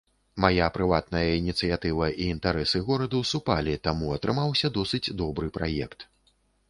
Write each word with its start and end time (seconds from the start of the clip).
Мая 0.43 0.67
прыватная 0.75 1.27
ініцыятыва 1.41 2.07
і 2.25 2.29
інтарэсы 2.35 2.81
гораду 2.87 3.21
супалі, 3.33 3.77
таму 3.89 4.09
атрымаўся 4.17 4.73
досыць 4.81 5.13
добры 5.21 5.47
праект. 5.59 5.99